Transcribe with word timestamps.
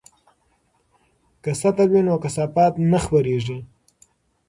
که 1.43 1.51
سطل 1.61 1.87
وي 1.91 2.01
نو 2.07 2.15
کثافات 2.23 2.73
نه 2.91 2.99
خپریږي. 3.05 3.57